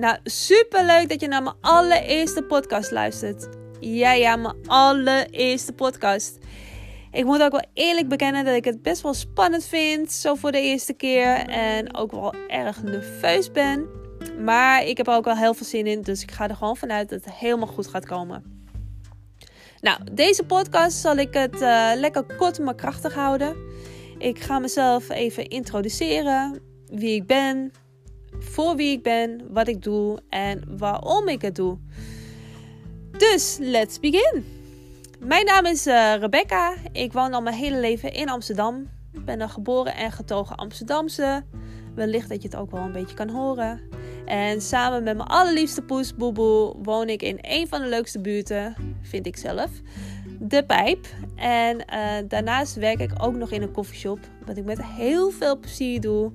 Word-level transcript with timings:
Nou, 0.00 0.18
super 0.24 0.84
leuk 0.84 1.08
dat 1.08 1.20
je 1.20 1.28
naar 1.28 1.42
mijn 1.42 1.56
allereerste 1.60 2.42
podcast 2.42 2.90
luistert. 2.90 3.48
Ja, 3.80 4.12
ja, 4.12 4.36
mijn 4.36 4.54
allereerste 4.66 5.72
podcast. 5.72 6.38
Ik 7.12 7.24
moet 7.24 7.42
ook 7.42 7.50
wel 7.50 7.64
eerlijk 7.74 8.08
bekennen 8.08 8.44
dat 8.44 8.54
ik 8.54 8.64
het 8.64 8.82
best 8.82 9.02
wel 9.02 9.14
spannend 9.14 9.64
vind, 9.64 10.12
zo 10.12 10.34
voor 10.34 10.52
de 10.52 10.60
eerste 10.60 10.92
keer. 10.92 11.36
En 11.48 11.96
ook 11.96 12.10
wel 12.10 12.34
erg 12.48 12.82
nerveus 12.82 13.50
ben. 13.50 13.86
Maar 14.44 14.84
ik 14.84 14.96
heb 14.96 15.06
er 15.06 15.14
ook 15.14 15.24
wel 15.24 15.36
heel 15.36 15.54
veel 15.54 15.66
zin 15.66 15.86
in, 15.86 16.02
dus 16.02 16.22
ik 16.22 16.30
ga 16.30 16.48
er 16.48 16.56
gewoon 16.56 16.76
vanuit 16.76 17.08
dat 17.08 17.24
het 17.24 17.34
helemaal 17.34 17.66
goed 17.66 17.86
gaat 17.86 18.06
komen. 18.06 18.44
Nou, 19.80 19.98
deze 20.12 20.44
podcast 20.44 21.00
zal 21.00 21.16
ik 21.16 21.34
het 21.34 21.54
uh, 21.54 21.90
lekker 21.94 22.36
kort 22.36 22.58
maar 22.58 22.74
krachtig 22.74 23.14
houden. 23.14 23.56
Ik 24.18 24.38
ga 24.38 24.58
mezelf 24.58 25.08
even 25.08 25.48
introduceren, 25.48 26.60
wie 26.86 27.14
ik 27.14 27.26
ben, 27.26 27.72
voor 28.40 28.76
wie 28.76 28.92
ik 28.92 29.02
ben, 29.02 29.40
wat 29.50 29.68
ik 29.68 29.82
doe 29.82 30.18
en 30.28 30.76
waarom 30.78 31.28
ik 31.28 31.42
het 31.42 31.54
doe. 31.54 31.78
Dus 33.18 33.56
let's 33.60 34.00
begin. 34.00 34.44
Mijn 35.18 35.44
naam 35.44 35.66
is 35.66 35.86
uh, 35.86 36.14
Rebecca. 36.18 36.74
Ik 36.92 37.12
woon 37.12 37.32
al 37.32 37.42
mijn 37.42 37.56
hele 37.56 37.80
leven 37.80 38.12
in 38.12 38.28
Amsterdam. 38.28 38.88
Ik 39.12 39.24
ben 39.24 39.40
een 39.40 39.50
geboren 39.50 39.94
en 39.94 40.12
getogen 40.12 40.56
Amsterdamse. 40.56 41.44
Wellicht 41.94 42.28
dat 42.28 42.42
je 42.42 42.48
het 42.48 42.56
ook 42.56 42.70
wel 42.70 42.82
een 42.82 42.92
beetje 42.92 43.16
kan 43.16 43.28
horen. 43.28 43.80
En 44.24 44.60
samen 44.60 45.02
met 45.02 45.16
mijn 45.16 45.28
allerliefste 45.28 45.82
poes 45.82 46.14
Boeboe 46.14 46.74
woon 46.82 47.08
ik 47.08 47.22
in 47.22 47.38
een 47.40 47.68
van 47.68 47.80
de 47.80 47.88
leukste 47.88 48.20
buurten, 48.20 48.74
vind 49.02 49.26
ik 49.26 49.36
zelf. 49.36 49.70
De 50.38 50.64
Pijp. 50.64 51.06
En 51.36 51.76
uh, 51.76 52.28
daarnaast 52.28 52.74
werk 52.74 53.00
ik 53.00 53.10
ook 53.18 53.34
nog 53.34 53.50
in 53.50 53.62
een 53.62 53.72
koffieshop. 53.72 54.18
Wat 54.46 54.56
ik 54.56 54.64
met 54.64 54.84
heel 54.84 55.30
veel 55.30 55.58
plezier 55.58 56.00
doe. 56.00 56.32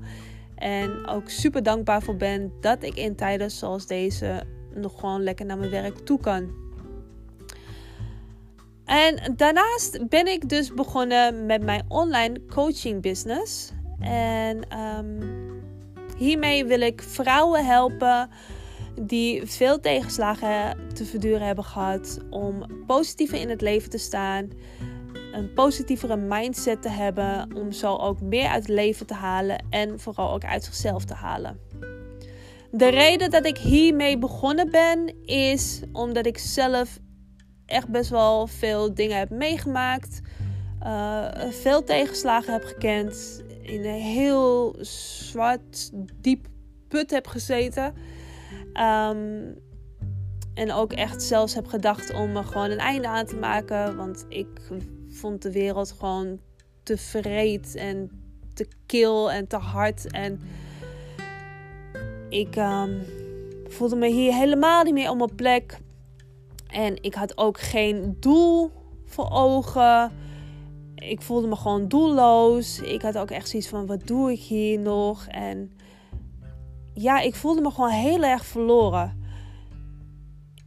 En 0.55 1.07
ook 1.07 1.29
super 1.29 1.63
dankbaar 1.63 2.01
voor 2.01 2.15
ben 2.15 2.51
dat 2.61 2.83
ik 2.83 2.95
in 2.95 3.15
tijden 3.15 3.51
zoals 3.51 3.87
deze 3.87 4.43
nog 4.73 4.99
gewoon 4.99 5.23
lekker 5.23 5.45
naar 5.45 5.57
mijn 5.57 5.71
werk 5.71 5.97
toe 5.97 6.19
kan. 6.19 6.63
En 8.85 9.33
daarnaast 9.35 10.07
ben 10.09 10.27
ik 10.27 10.49
dus 10.49 10.73
begonnen 10.73 11.45
met 11.45 11.63
mijn 11.63 11.85
online 11.87 12.45
coaching 12.45 13.01
business. 13.01 13.71
En 13.99 14.79
um, 14.79 15.63
hiermee 16.17 16.65
wil 16.65 16.81
ik 16.81 17.01
vrouwen 17.01 17.65
helpen 17.65 18.29
die 19.01 19.45
veel 19.45 19.79
tegenslagen 19.79 20.77
te 20.93 21.05
verduren 21.05 21.45
hebben 21.47 21.63
gehad 21.63 22.19
om 22.29 22.65
positiever 22.85 23.39
in 23.39 23.49
het 23.49 23.61
leven 23.61 23.89
te 23.89 23.97
staan, 23.97 24.49
een 25.35 25.53
positievere 25.53 26.15
mindset 26.15 26.81
te 26.81 26.89
hebben 26.89 27.55
om 27.55 27.71
zo 27.71 27.95
ook 27.95 28.21
meer 28.21 28.47
uit 28.47 28.67
het 28.67 28.75
leven 28.75 29.05
te 29.05 29.13
halen 29.13 29.65
en 29.69 29.99
vooral 29.99 30.31
ook 30.33 30.45
uit 30.45 30.63
zichzelf 30.63 31.05
te 31.05 31.13
halen. 31.13 31.59
De 32.71 32.89
reden 32.89 33.29
dat 33.29 33.45
ik 33.45 33.57
hiermee 33.57 34.17
begonnen 34.17 34.69
ben 34.71 35.25
is 35.25 35.81
omdat 35.91 36.25
ik 36.25 36.37
zelf 36.37 36.99
echt 37.65 37.89
best 37.89 38.09
wel 38.09 38.47
veel 38.47 38.93
dingen 38.93 39.17
heb 39.17 39.29
meegemaakt, 39.29 40.21
uh, 40.83 41.27
veel 41.49 41.83
tegenslagen 41.83 42.53
heb 42.53 42.63
gekend, 42.63 43.43
in 43.61 43.85
een 43.85 44.01
heel 44.01 44.75
zwart, 44.81 45.91
diep 46.21 46.47
put 46.87 47.11
heb 47.11 47.27
gezeten. 47.27 47.93
Um, 48.73 49.63
en 50.53 50.71
ook 50.71 50.93
echt 50.93 51.23
zelfs 51.23 51.53
heb 51.53 51.67
gedacht 51.67 52.13
om 52.13 52.35
er 52.35 52.43
gewoon 52.43 52.71
een 52.71 52.77
einde 52.77 53.07
aan 53.07 53.25
te 53.25 53.35
maken. 53.35 53.95
Want 53.95 54.25
ik 54.29 54.47
vond 55.15 55.41
de 55.41 55.51
wereld 55.51 55.91
gewoon 55.91 56.39
te 56.83 56.97
vreed 56.97 57.75
en 57.75 58.09
te 58.53 58.67
kil 58.85 59.31
en 59.31 59.47
te 59.47 59.57
hard. 59.57 60.11
En 60.11 60.41
ik 62.29 62.55
um, 62.55 63.01
voelde 63.67 63.95
me 63.95 64.07
hier 64.07 64.33
helemaal 64.33 64.83
niet 64.83 64.93
meer 64.93 65.09
op 65.09 65.17
mijn 65.17 65.35
plek. 65.35 65.79
En 66.67 67.03
ik 67.03 67.13
had 67.13 67.37
ook 67.37 67.59
geen 67.59 68.17
doel 68.19 68.71
voor 69.05 69.29
ogen. 69.31 70.11
Ik 70.95 71.21
voelde 71.21 71.47
me 71.47 71.55
gewoon 71.55 71.87
doelloos. 71.87 72.79
Ik 72.79 73.01
had 73.01 73.17
ook 73.17 73.31
echt 73.31 73.49
zoiets 73.49 73.69
van: 73.69 73.85
wat 73.85 74.07
doe 74.07 74.31
ik 74.31 74.39
hier 74.39 74.79
nog? 74.79 75.27
En 75.27 75.71
ja, 76.93 77.19
ik 77.19 77.35
voelde 77.35 77.61
me 77.61 77.71
gewoon 77.71 77.89
heel 77.89 78.23
erg 78.23 78.45
verloren. 78.45 79.23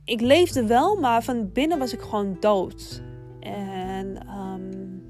Ik 0.04 0.20
leefde 0.20 0.66
wel, 0.66 0.97
maar 0.97 1.22
van 1.22 1.53
binnen 1.53 1.78
was 1.78 1.92
ik 1.92 2.00
gewoon 2.00 2.37
dood. 2.41 3.03
En 3.41 3.88
um, 4.06 5.03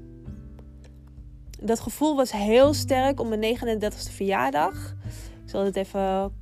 dat 1.61 1.79
gevoel 1.79 2.15
was 2.15 2.31
heel 2.31 2.73
sterk 2.73 3.19
op 3.19 3.27
mijn 3.27 3.57
39ste 3.57 4.11
verjaardag. 4.11 4.95
Ik 5.43 5.49
zal 5.49 5.65
het 5.65 5.75
even 5.75 6.33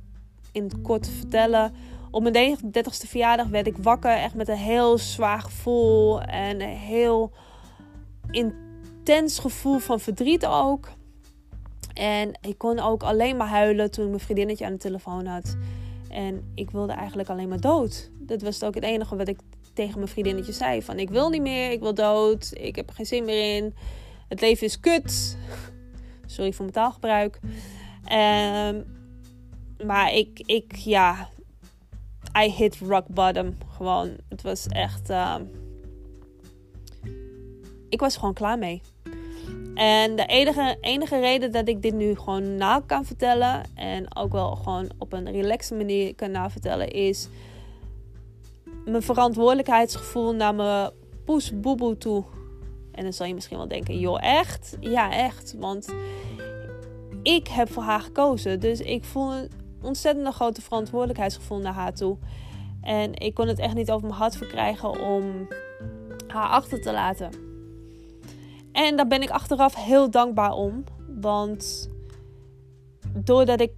in 0.52 0.62
het 0.62 0.82
kort 0.82 1.08
vertellen. 1.08 1.72
Op 2.10 2.22
mijn 2.22 2.56
39ste 2.56 3.08
verjaardag 3.08 3.48
werd 3.48 3.66
ik 3.66 3.76
wakker, 3.76 4.10
echt 4.10 4.34
met 4.34 4.48
een 4.48 4.56
heel 4.56 4.98
zwaar 4.98 5.40
gevoel 5.40 6.22
en 6.22 6.60
een 6.60 6.76
heel 6.76 7.32
intens 8.30 9.38
gevoel 9.38 9.78
van 9.78 10.00
verdriet 10.00 10.46
ook. 10.46 10.88
En 11.94 12.38
ik 12.40 12.58
kon 12.58 12.78
ook 12.78 13.02
alleen 13.02 13.36
maar 13.36 13.48
huilen 13.48 13.90
toen 13.90 14.04
ik 14.04 14.10
mijn 14.10 14.22
vriendinnetje 14.22 14.64
aan 14.64 14.72
de 14.72 14.78
telefoon 14.78 15.26
had. 15.26 15.56
En 16.08 16.52
ik 16.54 16.70
wilde 16.70 16.92
eigenlijk 16.92 17.28
alleen 17.28 17.48
maar 17.48 17.60
dood. 17.60 18.10
Dat 18.18 18.42
was 18.42 18.62
ook 18.62 18.74
het 18.74 18.84
enige 18.84 19.16
wat 19.16 19.28
ik 19.28 19.38
tegen 19.78 19.98
mijn 19.98 20.10
vriendinnetje 20.10 20.52
zei. 20.52 20.82
Van 20.82 20.98
ik 20.98 21.10
wil 21.10 21.28
niet 21.28 21.42
meer, 21.42 21.70
ik 21.70 21.80
wil 21.80 21.94
dood, 21.94 22.50
ik 22.52 22.76
heb 22.76 22.90
geen 22.90 23.06
zin 23.06 23.24
meer 23.24 23.56
in. 23.56 23.74
Het 24.28 24.40
leven 24.40 24.66
is 24.66 24.80
kut. 24.80 25.36
Sorry 26.26 26.52
voor 26.52 26.64
mijn 26.64 26.76
taalgebruik. 26.76 27.38
Um, 28.12 28.84
maar 29.86 30.14
ik, 30.14 30.40
ik, 30.46 30.76
ja, 30.76 31.28
I 32.38 32.50
hit 32.50 32.78
rock 32.78 33.06
bottom. 33.06 33.56
Gewoon, 33.76 34.16
het 34.28 34.42
was 34.42 34.66
echt... 34.66 35.10
Uh, 35.10 35.36
ik 37.88 38.00
was 38.00 38.16
gewoon 38.16 38.34
klaar 38.34 38.58
mee. 38.58 38.80
En 39.74 40.16
de 40.16 40.26
enige, 40.26 40.76
enige 40.80 41.20
reden 41.20 41.52
dat 41.52 41.68
ik 41.68 41.82
dit 41.82 41.94
nu 41.94 42.16
gewoon 42.16 42.56
na 42.56 42.82
kan 42.86 43.04
vertellen... 43.04 43.62
en 43.74 44.16
ook 44.16 44.32
wel 44.32 44.56
gewoon 44.56 44.90
op 44.98 45.12
een 45.12 45.30
relaxe 45.30 45.74
manier 45.74 46.14
kan 46.14 46.30
navertellen... 46.30 46.90
is 46.90 47.28
mijn 48.90 49.02
verantwoordelijkheidsgevoel 49.02 50.34
naar 50.34 50.54
mijn 50.54 50.90
poes 51.24 51.60
boeboe 51.60 51.98
toe. 51.98 52.24
En 52.92 53.02
dan 53.02 53.12
zal 53.12 53.26
je 53.26 53.34
misschien 53.34 53.56
wel 53.56 53.68
denken, 53.68 53.98
joh, 53.98 54.22
echt? 54.22 54.76
Ja, 54.80 55.12
echt. 55.12 55.54
Want 55.58 55.94
ik 57.22 57.48
heb 57.48 57.72
voor 57.72 57.82
haar 57.82 58.00
gekozen. 58.00 58.60
Dus 58.60 58.80
ik 58.80 59.04
voel 59.04 59.32
een 59.32 59.50
ontzettend 59.82 60.34
grote 60.34 60.62
verantwoordelijkheidsgevoel 60.62 61.58
naar 61.58 61.72
haar 61.72 61.94
toe. 61.94 62.16
En 62.82 63.14
ik 63.14 63.34
kon 63.34 63.48
het 63.48 63.58
echt 63.58 63.74
niet 63.74 63.90
over 63.90 64.06
mijn 64.06 64.20
hart 64.20 64.36
verkrijgen 64.36 65.00
om 65.00 65.48
haar 66.26 66.48
achter 66.48 66.80
te 66.80 66.92
laten. 66.92 67.30
En 68.72 68.96
daar 68.96 69.06
ben 69.06 69.22
ik 69.22 69.30
achteraf 69.30 69.74
heel 69.74 70.10
dankbaar 70.10 70.52
om. 70.52 70.84
Want 71.20 71.90
doordat 73.14 73.60
ik 73.60 73.72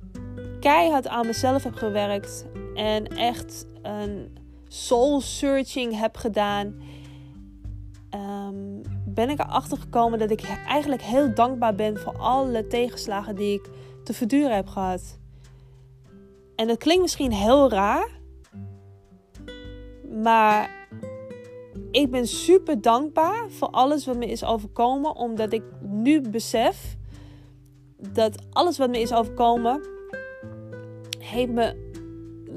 keihard 0.61 1.09
aan 1.09 1.27
mezelf 1.27 1.63
heb 1.63 1.75
gewerkt 1.75 2.47
en 2.75 3.07
echt 3.07 3.67
een 3.83 4.39
soul 4.73 5.21
searching 5.21 5.99
heb 5.99 6.17
gedaan, 6.17 6.75
um, 8.15 8.83
ben 9.07 9.31
ik 9.31 9.39
erachter 9.39 9.79
gekomen 9.79 10.19
dat 10.19 10.31
ik 10.31 10.43
eigenlijk 10.67 11.03
heel 11.03 11.35
dankbaar 11.35 11.75
ben 11.75 11.99
voor 11.99 12.19
alle 12.19 12.67
tegenslagen 12.67 13.37
die 13.37 13.55
ik 13.55 13.71
te 14.05 14.13
verduren 14.13 14.55
heb 14.55 14.67
gehad. 14.69 15.19
En 16.57 16.67
dat 16.67 16.79
klinkt 16.79 17.03
misschien 17.03 17.33
heel 17.33 17.71
raar, 17.71 18.09
maar 20.23 20.71
ik 21.91 22.11
ben 22.11 22.27
super 22.27 22.81
dankbaar 22.81 23.51
voor 23.51 23.69
alles 23.69 24.07
wat 24.07 24.17
me 24.17 24.27
is 24.27 24.45
overkomen, 24.45 25.17
omdat 25.17 25.53
ik 25.53 25.63
nu 25.81 26.21
besef 26.21 26.97
dat 27.97 28.43
alles 28.51 28.79
wat 28.79 28.91
me 28.91 29.01
is 29.01 29.13
overkomen 29.13 29.81
heeft 31.19 31.53
me 31.53 31.89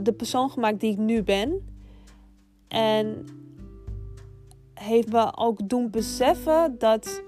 de 0.03 0.13
persoon 0.13 0.49
gemaakt 0.49 0.79
die 0.79 0.91
ik 0.91 0.97
nu 0.97 1.23
ben. 1.23 1.72
En 2.73 3.25
heeft 4.73 5.11
me 5.11 5.37
ook 5.37 5.69
doen 5.69 5.89
beseffen 5.89 6.75
dat 6.77 7.23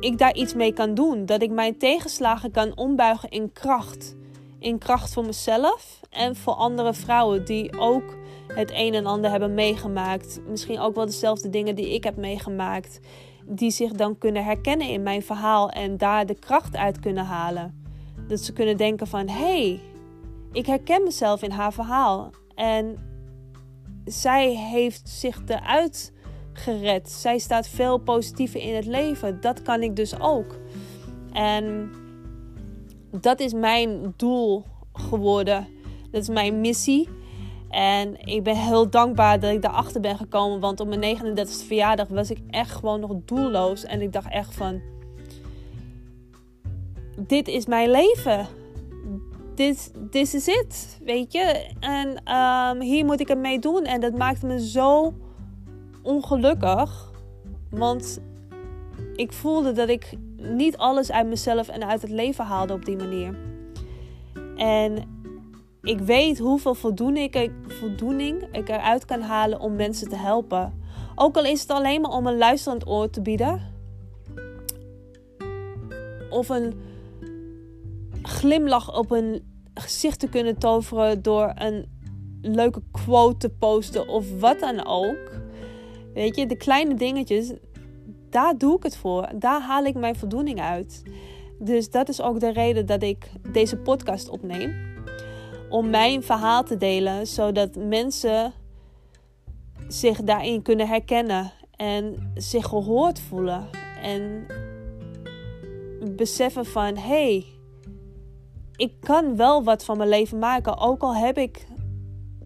ik 0.00 0.18
daar 0.18 0.34
iets 0.34 0.54
mee 0.54 0.72
kan 0.72 0.94
doen. 0.94 1.26
Dat 1.26 1.42
ik 1.42 1.50
mijn 1.50 1.78
tegenslagen 1.78 2.50
kan 2.50 2.76
ombuigen 2.76 3.28
in 3.28 3.52
kracht. 3.52 4.16
In 4.58 4.78
kracht 4.78 5.12
voor 5.12 5.24
mezelf 5.24 6.00
en 6.10 6.36
voor 6.36 6.52
andere 6.52 6.94
vrouwen 6.94 7.44
die 7.44 7.78
ook 7.78 8.16
het 8.46 8.70
een 8.74 8.94
en 8.94 9.06
ander 9.06 9.30
hebben 9.30 9.54
meegemaakt. 9.54 10.40
Misschien 10.48 10.78
ook 10.78 10.94
wel 10.94 11.06
dezelfde 11.06 11.50
dingen 11.50 11.74
die 11.74 11.94
ik 11.94 12.04
heb 12.04 12.16
meegemaakt. 12.16 13.00
Die 13.46 13.70
zich 13.70 13.92
dan 13.92 14.18
kunnen 14.18 14.44
herkennen 14.44 14.88
in 14.88 15.02
mijn 15.02 15.22
verhaal 15.22 15.70
en 15.70 15.96
daar 15.96 16.26
de 16.26 16.38
kracht 16.38 16.76
uit 16.76 17.00
kunnen 17.00 17.24
halen. 17.24 17.84
Dat 18.28 18.40
ze 18.40 18.52
kunnen 18.52 18.76
denken 18.76 19.06
van 19.06 19.28
hé, 19.28 19.34
hey, 19.34 19.80
ik 20.52 20.66
herken 20.66 21.02
mezelf 21.02 21.42
in 21.42 21.50
haar 21.50 21.72
verhaal. 21.72 22.30
En 22.54 23.09
zij 24.12 24.54
heeft 24.54 25.08
zich 25.08 25.42
eruit 25.46 26.12
gered. 26.52 27.10
Zij 27.10 27.38
staat 27.38 27.68
veel 27.68 27.98
positiever 27.98 28.60
in 28.60 28.74
het 28.74 28.86
leven. 28.86 29.40
Dat 29.40 29.62
kan 29.62 29.82
ik 29.82 29.96
dus 29.96 30.20
ook. 30.20 30.58
En 31.32 31.90
dat 33.10 33.40
is 33.40 33.52
mijn 33.52 34.14
doel 34.16 34.64
geworden. 34.92 35.68
Dat 36.10 36.22
is 36.22 36.28
mijn 36.28 36.60
missie. 36.60 37.08
En 37.70 38.26
ik 38.26 38.42
ben 38.42 38.56
heel 38.56 38.90
dankbaar 38.90 39.40
dat 39.40 39.52
ik 39.52 39.62
daarachter 39.62 40.00
ben 40.00 40.16
gekomen. 40.16 40.60
Want 40.60 40.80
op 40.80 40.88
mijn 40.96 41.18
39e 41.18 41.66
verjaardag 41.66 42.08
was 42.08 42.30
ik 42.30 42.38
echt 42.50 42.70
gewoon 42.70 43.00
nog 43.00 43.12
doelloos. 43.24 43.84
En 43.84 44.00
ik 44.00 44.12
dacht 44.12 44.30
echt 44.30 44.54
van... 44.54 44.80
Dit 47.26 47.48
is 47.48 47.66
mijn 47.66 47.90
leven. 47.90 48.46
Dit, 49.60 49.92
dit 50.10 50.34
is 50.34 50.46
het, 50.46 50.98
weet 51.04 51.32
je. 51.32 51.66
En 51.80 52.34
um, 52.36 52.80
hier 52.80 53.04
moet 53.04 53.20
ik 53.20 53.28
het 53.28 53.38
mee 53.38 53.58
doen. 53.58 53.84
En 53.84 54.00
dat 54.00 54.16
maakte 54.16 54.46
me 54.46 54.68
zo 54.68 55.14
ongelukkig. 56.02 57.10
Want 57.70 58.20
ik 59.14 59.32
voelde 59.32 59.72
dat 59.72 59.88
ik 59.88 60.16
niet 60.36 60.76
alles 60.76 61.12
uit 61.12 61.26
mezelf 61.26 61.68
en 61.68 61.84
uit 61.84 62.02
het 62.02 62.10
leven 62.10 62.44
haalde 62.44 62.72
op 62.72 62.84
die 62.84 62.96
manier. 62.96 63.38
En 64.56 64.96
ik 65.82 65.98
weet 65.98 66.38
hoeveel 66.38 66.74
voldoening 66.74 67.34
ik, 67.34 67.52
voldoening 67.66 68.48
ik 68.52 68.68
eruit 68.68 69.04
kan 69.04 69.20
halen 69.20 69.60
om 69.60 69.76
mensen 69.76 70.08
te 70.08 70.16
helpen. 70.16 70.82
Ook 71.14 71.36
al 71.36 71.44
is 71.44 71.60
het 71.60 71.70
alleen 71.70 72.00
maar 72.00 72.10
om 72.10 72.26
een 72.26 72.38
luisterend 72.38 72.88
oor 72.88 73.10
te 73.10 73.22
bieden. 73.22 73.60
Of 76.30 76.48
een 76.48 76.74
glimlach 78.22 78.96
op 78.98 79.10
een 79.10 79.49
gezicht 79.74 80.18
te 80.18 80.28
kunnen 80.28 80.58
toveren 80.58 81.22
door 81.22 81.52
een 81.54 81.86
leuke 82.42 82.82
quote 82.90 83.36
te 83.36 83.48
posten 83.48 84.08
of 84.08 84.40
wat 84.40 84.60
dan 84.60 84.86
ook. 84.86 85.40
Weet 86.14 86.36
je, 86.36 86.46
de 86.46 86.56
kleine 86.56 86.94
dingetjes, 86.94 87.52
daar 88.30 88.58
doe 88.58 88.76
ik 88.76 88.82
het 88.82 88.96
voor. 88.96 89.28
Daar 89.34 89.60
haal 89.60 89.84
ik 89.84 89.94
mijn 89.94 90.16
voldoening 90.16 90.60
uit. 90.60 91.02
Dus 91.58 91.90
dat 91.90 92.08
is 92.08 92.20
ook 92.20 92.40
de 92.40 92.52
reden 92.52 92.86
dat 92.86 93.02
ik 93.02 93.30
deze 93.52 93.76
podcast 93.76 94.28
opneem 94.28 94.88
om 95.68 95.90
mijn 95.90 96.22
verhaal 96.22 96.64
te 96.64 96.76
delen, 96.76 97.26
zodat 97.26 97.76
mensen 97.76 98.52
zich 99.88 100.22
daarin 100.22 100.62
kunnen 100.62 100.88
herkennen 100.88 101.52
en 101.76 102.32
zich 102.34 102.66
gehoord 102.66 103.20
voelen 103.20 103.68
en 104.02 104.46
beseffen 106.16 106.66
van 106.66 106.96
hé, 106.96 107.08
hey, 107.08 107.46
ik 108.80 108.92
kan 109.00 109.36
wel 109.36 109.64
wat 109.64 109.84
van 109.84 109.96
mijn 109.96 110.08
leven 110.08 110.38
maken, 110.38 110.78
ook 110.78 111.02
al 111.02 111.16
heb 111.16 111.38
ik 111.38 111.66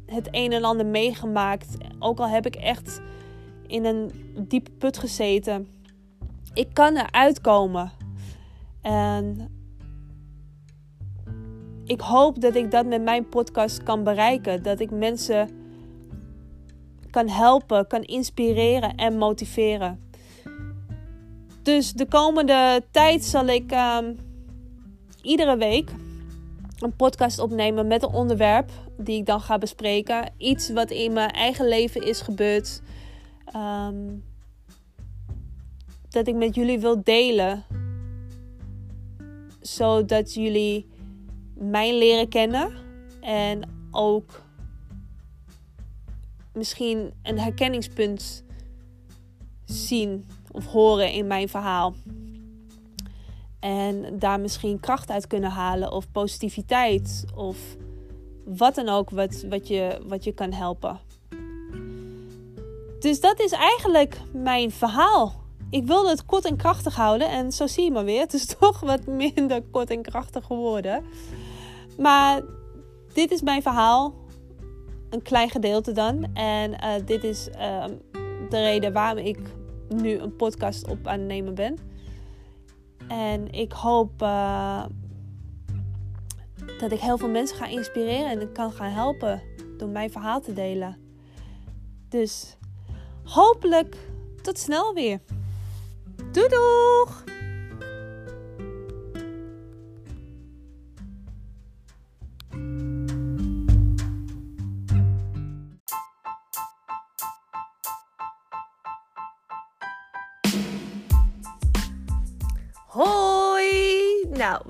het 0.07 0.29
een 0.31 0.53
en 0.53 0.65
ander 0.65 0.87
meegemaakt, 0.87 1.77
ook 1.99 2.19
al 2.19 2.29
heb 2.29 2.47
ik 2.47 2.55
echt 2.55 3.01
in 3.67 3.85
een 3.85 4.11
diepe 4.49 4.71
put 4.71 4.99
gezeten. 4.99 5.69
Ik 6.55 6.69
kan 6.73 6.97
eruit 6.97 7.41
komen. 7.41 7.93
En 8.83 9.49
ik 11.85 12.01
hoop 12.01 12.41
dat 12.41 12.55
ik 12.55 12.71
dat 12.71 12.87
met 12.87 13.03
mijn 13.03 13.29
podcast 13.29 13.83
kan 13.83 14.05
bereiken. 14.05 14.63
Dat 14.63 14.81
ik 14.81 14.91
mensen 14.91 15.49
kan 17.11 17.29
helpen, 17.29 17.87
kan 17.87 18.03
inspireren 18.03 18.95
en 18.95 19.19
motiveren. 19.19 20.01
Dus 21.63 21.93
de 21.93 22.07
komende 22.07 22.83
tijd 22.91 23.25
zal 23.25 23.47
ik 23.47 23.73
um, 23.73 24.19
iedere 25.23 25.57
week 25.57 25.91
een 26.85 26.97
podcast 26.97 27.39
opnemen 27.39 27.87
met 27.87 28.03
een 28.03 28.13
onderwerp 28.13 28.71
die 28.97 29.19
ik 29.19 29.27
dan 29.27 29.41
ga 29.41 29.59
bespreken. 29.59 30.33
Iets 30.39 30.73
wat 30.73 30.91
in 30.91 31.13
mijn 31.13 31.31
eigen 31.31 31.69
leven 31.69 32.03
is 32.07 32.21
gebeurd. 32.21 32.83
Um, 33.57 34.25
dat 36.09 36.27
ik 36.27 36.35
met 36.35 36.55
jullie 36.55 36.79
wil 36.79 37.03
delen. 37.03 37.65
Zodat 39.61 40.35
jullie 40.35 40.89
mij 41.55 41.99
leren 41.99 42.29
kennen 42.29 42.73
en 43.21 43.63
ook 43.91 44.43
misschien 46.53 47.13
een 47.23 47.39
herkenningspunt 47.39 48.45
zien 49.65 50.25
of 50.51 50.67
horen 50.67 51.13
in 51.13 51.27
mijn 51.27 51.49
verhaal. 51.49 51.95
En 53.65 54.19
daar 54.19 54.41
misschien 54.41 54.81
kracht 54.81 55.11
uit 55.11 55.27
kunnen 55.27 55.51
halen 55.51 55.93
of 55.93 56.11
positiviteit 56.11 57.25
of 57.35 57.59
wat 58.45 58.75
dan 58.75 58.89
ook 58.89 59.11
wat, 59.11 59.45
wat, 59.49 59.69
je, 59.69 60.01
wat 60.07 60.25
je 60.25 60.33
kan 60.33 60.53
helpen. 60.53 60.99
Dus 63.01 63.21
dat 63.21 63.41
is 63.41 63.53
eigenlijk 63.53 64.21
mijn 64.33 64.71
verhaal. 64.71 65.35
Ik 65.71 65.87
wilde 65.87 66.09
het 66.09 66.25
kort 66.25 66.45
en 66.45 66.57
krachtig 66.57 66.95
houden 66.95 67.31
en 67.31 67.53
zo 67.53 67.67
zie 67.67 67.85
je 67.85 67.91
maar 67.91 68.05
weer. 68.05 68.21
Het 68.21 68.35
is 68.35 68.47
toch 68.61 68.81
wat 68.81 69.07
minder 69.07 69.63
kort 69.71 69.91
en 69.91 70.03
krachtig 70.03 70.45
geworden. 70.45 71.05
Maar 71.99 72.43
dit 73.13 73.31
is 73.31 73.43
mijn 73.43 73.63
verhaal. 73.63 74.15
Een 75.11 75.23
klein 75.23 75.51
gedeelte 75.51 75.93
dan. 75.93 76.35
En 76.35 76.71
uh, 76.71 76.91
dit 77.05 77.25
is 77.25 77.49
uh, 77.49 77.85
de 78.49 78.61
reden 78.61 78.93
waarom 78.93 79.25
ik 79.25 79.39
nu 79.89 80.19
een 80.19 80.37
podcast 80.37 80.89
op 80.89 81.07
aan 81.07 81.19
het 81.19 81.29
nemen 81.29 81.55
ben. 81.55 81.93
En 83.09 83.53
ik 83.53 83.73
hoop 83.73 84.23
uh, 84.23 84.85
dat 86.79 86.93
ik 86.93 87.01
heel 87.01 87.19
veel 87.19 87.29
mensen 87.29 87.57
ga 87.57 87.67
inspireren 87.67 88.41
en 88.41 88.53
kan 88.53 88.73
gaan 88.73 88.91
helpen 88.91 89.43
door 89.77 89.89
mijn 89.89 90.11
verhaal 90.11 90.41
te 90.41 90.53
delen. 90.53 90.99
Dus 92.09 92.57
hopelijk 93.25 93.97
tot 94.43 94.59
snel 94.59 94.95
weer. 94.95 95.21
Doei! 96.33 97.34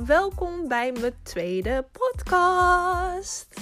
Welkom 0.06 0.68
bij 0.68 0.92
mijn 0.92 1.14
tweede 1.22 1.86
podcast. 1.92 3.54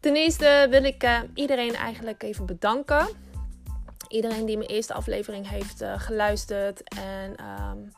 Ten 0.00 0.16
eerste 0.16 0.66
wil 0.70 0.84
ik 0.84 1.04
uh, 1.04 1.20
iedereen 1.34 1.74
eigenlijk 1.74 2.22
even 2.22 2.46
bedanken. 2.46 3.08
Iedereen 4.08 4.46
die 4.46 4.56
mijn 4.56 4.70
eerste 4.70 4.94
aflevering 4.94 5.48
heeft 5.48 5.82
uh, 5.82 6.00
geluisterd 6.00 6.82
en 6.82 7.36
um, 7.70 7.92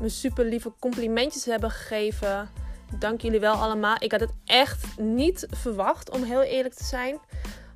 me 0.00 0.08
super 0.08 0.44
lieve 0.44 0.72
complimentjes 0.78 1.44
hebben 1.44 1.70
gegeven. 1.70 2.50
Dank 2.98 3.20
jullie 3.20 3.40
wel 3.40 3.54
allemaal. 3.54 3.96
Ik 3.98 4.12
had 4.12 4.20
het 4.20 4.34
echt 4.44 4.98
niet 4.98 5.46
verwacht, 5.50 6.10
om 6.10 6.22
heel 6.22 6.42
eerlijk 6.42 6.74
te 6.74 6.84
zijn. 6.84 7.18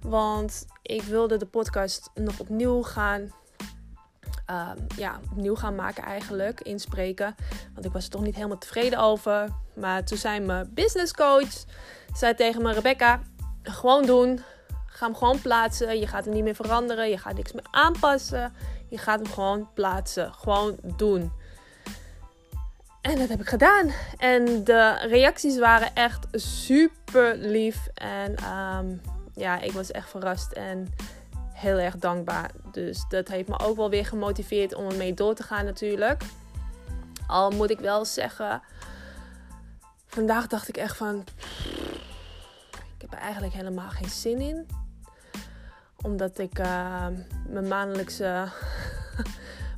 Want 0.02 0.66
ik 0.82 1.02
wilde 1.02 1.36
de 1.36 1.46
podcast 1.46 2.10
nog 2.14 2.40
opnieuw 2.40 2.82
gaan 2.82 3.32
um, 4.50 4.86
ja, 4.96 5.20
opnieuw 5.30 5.54
gaan 5.54 5.74
maken 5.74 6.02
eigenlijk, 6.02 6.60
inspreken. 6.60 7.34
Want 7.74 7.86
ik 7.86 7.92
was 7.92 8.04
er 8.04 8.10
toch 8.10 8.22
niet 8.22 8.34
helemaal 8.34 8.58
tevreden 8.58 8.98
over. 8.98 9.48
Maar 9.74 10.04
toen 10.04 10.18
zei 10.18 10.40
mijn 10.40 10.70
business 10.74 11.12
coach, 11.12 11.64
zei 12.12 12.34
tegen 12.34 12.62
me, 12.62 12.72
Rebecca, 12.72 13.20
gewoon 13.62 14.06
doen. 14.06 14.40
Ga 14.86 15.06
hem 15.06 15.14
gewoon 15.14 15.40
plaatsen. 15.40 15.98
Je 15.98 16.06
gaat 16.06 16.24
hem 16.24 16.34
niet 16.34 16.44
meer 16.44 16.54
veranderen. 16.54 17.10
Je 17.10 17.18
gaat 17.18 17.34
niks 17.34 17.52
meer 17.52 17.66
aanpassen. 17.70 18.52
Je 18.88 18.98
gaat 18.98 19.20
hem 19.20 19.32
gewoon 19.32 19.68
plaatsen. 19.74 20.32
Gewoon 20.32 20.76
doen. 20.96 21.32
En 23.00 23.18
dat 23.18 23.28
heb 23.28 23.40
ik 23.40 23.48
gedaan. 23.48 23.90
En 24.18 24.64
de 24.64 25.06
reacties 25.08 25.58
waren 25.58 25.94
echt 25.94 26.26
super 26.32 27.36
lief. 27.36 27.88
En 27.94 28.34
um, 28.54 29.00
ja, 29.34 29.60
ik 29.60 29.72
was 29.72 29.90
echt 29.90 30.10
verrast. 30.10 30.52
En 30.52 30.94
heel 31.60 31.78
erg 31.78 31.96
dankbaar. 31.96 32.50
Dus 32.72 33.04
dat 33.08 33.28
heeft 33.28 33.48
me 33.48 33.58
ook 33.58 33.76
wel 33.76 33.90
weer 33.90 34.06
gemotiveerd 34.06 34.74
om 34.74 34.88
ermee 34.88 35.14
door 35.14 35.34
te 35.34 35.42
gaan 35.42 35.64
natuurlijk. 35.64 36.22
Al 37.26 37.50
moet 37.50 37.70
ik 37.70 37.78
wel 37.78 38.04
zeggen, 38.04 38.62
vandaag 40.06 40.46
dacht 40.46 40.68
ik 40.68 40.76
echt 40.76 40.96
van, 40.96 41.24
ik 42.94 43.00
heb 43.00 43.12
er 43.12 43.18
eigenlijk 43.18 43.52
helemaal 43.52 43.90
geen 43.90 44.08
zin 44.08 44.40
in. 44.40 44.66
Omdat 46.02 46.38
ik 46.38 46.58
uh, 46.58 47.06
mijn 47.48 47.68
maandelijkse, 47.68 48.24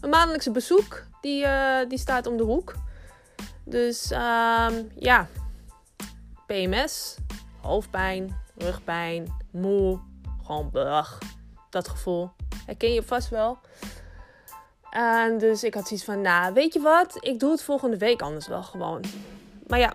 mijn 0.01 0.13
maandelijkse 0.13 0.51
bezoek, 0.51 1.03
die, 1.21 1.45
uh, 1.45 1.79
die 1.89 1.99
staat 1.99 2.27
om 2.27 2.37
de 2.37 2.43
hoek. 2.43 2.75
Dus 3.65 4.13
uh, 4.13 4.69
ja, 4.95 5.27
PMS, 6.47 7.17
hoofdpijn, 7.61 8.41
rugpijn, 8.57 9.35
moe, 9.51 10.01
gewoon 10.43 10.71
blach 10.71 11.19
dat 11.73 11.89
gevoel. 11.89 12.31
Herken 12.67 12.93
je 12.93 13.03
vast 13.03 13.29
wel. 13.29 13.59
En 14.91 15.39
dus 15.39 15.65
ik 15.65 15.75
had 15.75 15.89
zoiets 15.89 16.07
van, 16.07 16.21
nou, 16.21 16.55
weet 16.55 16.73
je 16.73 16.81
wat? 16.81 17.17
Ik 17.21 17.41
doe 17.41 17.51
het 17.51 17.63
volgende 17.63 17.99
week 17.99 18.23
anders 18.23 18.47
wel 18.47 18.63
gewoon. 18.63 19.05
Maar 19.67 19.79
ja, 19.79 19.95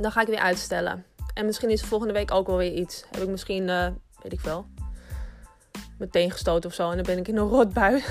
dan 0.00 0.12
ga 0.12 0.20
ik 0.20 0.26
weer 0.26 0.38
uitstellen. 0.38 1.04
En 1.34 1.46
misschien 1.46 1.70
is 1.70 1.82
volgende 1.82 2.12
week 2.12 2.30
ook 2.30 2.46
wel 2.46 2.56
weer 2.56 2.72
iets. 2.72 3.04
Heb 3.10 3.22
ik 3.22 3.28
misschien, 3.28 3.68
uh, 3.68 3.86
weet 4.22 4.32
ik 4.32 4.40
wel, 4.40 4.66
meteen 5.98 6.30
gestoten 6.30 6.70
of 6.70 6.74
zo. 6.74 6.90
En 6.90 6.96
dan 6.96 7.06
ben 7.06 7.18
ik 7.18 7.28
in 7.28 7.36
een 7.36 7.48
rotbui. 7.48 8.02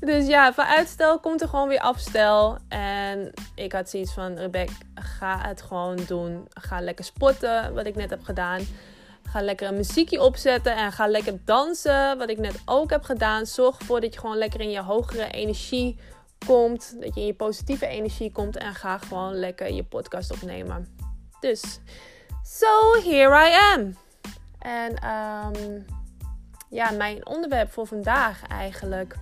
Dus 0.00 0.26
ja, 0.26 0.52
van 0.52 0.64
uitstel 0.64 1.20
komt 1.20 1.40
er 1.40 1.48
gewoon 1.48 1.68
weer 1.68 1.80
afstel. 1.80 2.58
En 2.68 3.32
ik 3.54 3.72
had 3.72 3.90
zoiets 3.90 4.12
van, 4.12 4.36
Rebecca, 4.36 4.72
ga 4.94 5.38
het 5.48 5.62
gewoon 5.62 5.96
doen. 6.06 6.46
Ga 6.48 6.80
lekker 6.80 7.04
sporten, 7.04 7.74
wat 7.74 7.86
ik 7.86 7.94
net 7.94 8.10
heb 8.10 8.22
gedaan. 8.22 8.60
Ga 9.30 9.42
lekker 9.42 9.68
een 9.68 9.76
muziekje 9.76 10.22
opzetten 10.22 10.76
en 10.76 10.92
ga 10.92 11.06
lekker 11.06 11.38
dansen, 11.44 12.18
wat 12.18 12.30
ik 12.30 12.38
net 12.38 12.60
ook 12.64 12.90
heb 12.90 13.02
gedaan. 13.02 13.46
Zorg 13.46 13.78
ervoor 13.78 14.00
dat 14.00 14.14
je 14.14 14.20
gewoon 14.20 14.36
lekker 14.36 14.60
in 14.60 14.70
je 14.70 14.82
hogere 14.82 15.30
energie 15.30 15.98
komt. 16.46 16.96
Dat 17.00 17.14
je 17.14 17.20
in 17.20 17.26
je 17.26 17.34
positieve 17.34 17.86
energie 17.86 18.32
komt 18.32 18.56
en 18.56 18.74
ga 18.74 18.98
gewoon 18.98 19.34
lekker 19.34 19.72
je 19.72 19.84
podcast 19.84 20.32
opnemen. 20.32 20.96
Dus, 21.40 21.80
so 22.42 22.94
here 23.02 23.48
I 23.48 23.74
am. 23.74 23.96
En 24.58 25.08
um, 25.08 25.86
ja, 26.68 26.90
mijn 26.90 27.26
onderwerp 27.26 27.72
voor 27.72 27.86
vandaag 27.86 28.46
eigenlijk. 28.46 29.14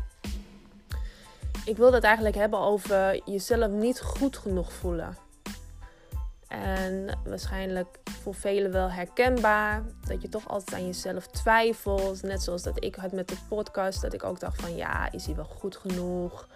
Ik 1.64 1.76
wil 1.76 1.92
het 1.92 2.04
eigenlijk 2.04 2.36
hebben 2.36 2.58
over 2.58 3.20
jezelf 3.24 3.70
niet 3.70 4.00
goed 4.00 4.36
genoeg 4.36 4.72
voelen. 4.72 5.16
En 6.48 7.18
waarschijnlijk 7.24 7.98
voor 8.04 8.34
velen 8.34 8.72
wel 8.72 8.90
herkenbaar. 8.90 9.82
Dat 10.06 10.22
je 10.22 10.28
toch 10.28 10.48
altijd 10.48 10.74
aan 10.74 10.86
jezelf 10.86 11.26
twijfelt. 11.26 12.22
Net 12.22 12.42
zoals 12.42 12.62
dat 12.62 12.84
ik 12.84 12.94
had 12.94 13.12
met 13.12 13.28
de 13.28 13.36
podcast. 13.48 14.02
Dat 14.02 14.14
ik 14.14 14.24
ook 14.24 14.40
dacht 14.40 14.60
van 14.60 14.76
ja, 14.76 15.12
is 15.12 15.26
hij 15.26 15.34
wel 15.34 15.44
goed 15.44 15.76
genoeg? 15.76 16.48